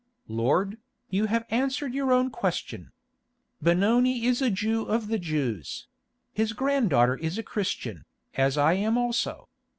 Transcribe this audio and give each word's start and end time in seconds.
"Lord, 0.27 0.79
you 1.11 1.27
have 1.27 1.45
answered 1.51 1.93
your 1.93 2.11
own 2.11 2.31
question. 2.31 2.91
Benoni 3.61 4.25
is 4.25 4.41
a 4.41 4.49
Jew 4.49 4.81
of 4.85 5.09
the 5.09 5.19
Jews; 5.19 5.85
his 6.33 6.53
granddaughter 6.53 7.17
is 7.17 7.37
a 7.37 7.43
Christian, 7.43 8.05
as 8.33 8.57
I 8.57 8.73
am 8.73 8.97
also. 8.97 9.47